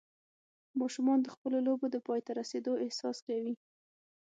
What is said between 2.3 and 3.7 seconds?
رسېدو احساس کوي.